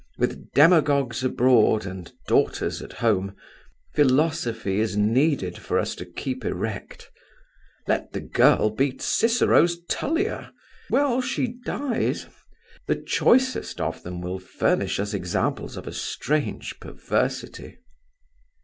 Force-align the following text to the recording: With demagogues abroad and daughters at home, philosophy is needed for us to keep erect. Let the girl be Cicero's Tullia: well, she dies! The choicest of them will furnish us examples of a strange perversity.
With 0.17 0.51
demagogues 0.53 1.23
abroad 1.23 1.85
and 1.85 2.11
daughters 2.27 2.81
at 2.81 2.91
home, 2.93 3.35
philosophy 3.93 4.79
is 4.79 4.97
needed 4.97 5.59
for 5.59 5.77
us 5.77 5.93
to 5.93 6.05
keep 6.07 6.43
erect. 6.43 7.11
Let 7.87 8.11
the 8.11 8.21
girl 8.21 8.71
be 8.71 8.97
Cicero's 8.97 9.77
Tullia: 9.87 10.53
well, 10.89 11.21
she 11.21 11.49
dies! 11.65 12.25
The 12.87 12.95
choicest 12.95 13.79
of 13.79 14.01
them 14.01 14.21
will 14.21 14.39
furnish 14.39 14.99
us 14.99 15.13
examples 15.13 15.77
of 15.77 15.85
a 15.85 15.93
strange 15.93 16.79
perversity. 16.79 17.77